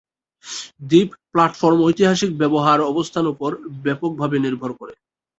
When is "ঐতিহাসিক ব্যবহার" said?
1.87-2.79